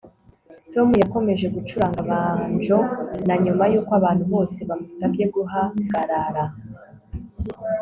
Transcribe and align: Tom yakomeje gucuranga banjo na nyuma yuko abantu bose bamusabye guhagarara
Tom 0.73 0.89
yakomeje 1.03 1.45
gucuranga 1.55 1.99
banjo 2.09 2.79
na 3.27 3.35
nyuma 3.43 3.63
yuko 3.71 3.91
abantu 3.99 4.23
bose 4.33 4.59
bamusabye 4.69 5.25
guhagarara 5.35 6.43